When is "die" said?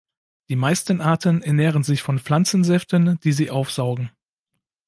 0.49-0.55, 3.19-3.33